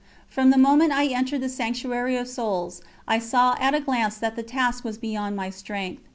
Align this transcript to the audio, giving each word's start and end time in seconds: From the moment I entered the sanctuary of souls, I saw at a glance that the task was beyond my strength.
From 0.27 0.49
the 0.49 0.57
moment 0.57 0.91
I 0.93 1.05
entered 1.13 1.41
the 1.41 1.47
sanctuary 1.47 2.17
of 2.17 2.27
souls, 2.27 2.81
I 3.07 3.19
saw 3.19 3.55
at 3.59 3.75
a 3.75 3.79
glance 3.79 4.17
that 4.17 4.35
the 4.35 4.41
task 4.41 4.83
was 4.83 4.97
beyond 4.97 5.35
my 5.35 5.51
strength. 5.51 6.01